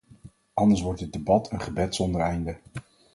Anders 0.53 0.81
wordt 0.81 0.99
dit 0.99 1.13
debat 1.13 1.51
een 1.51 1.61
gebed 1.61 1.95
zonder 1.95 2.21
einde. 2.21 2.57